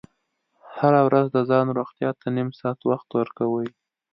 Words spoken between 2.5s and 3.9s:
ساعت وخت ورکوئ.